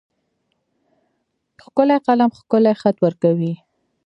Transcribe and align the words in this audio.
ښکلی 1.63 1.97
قلم 2.05 2.29
ښکلی 2.39 2.73
خط 2.81 2.97
ورکوي. 3.05 3.53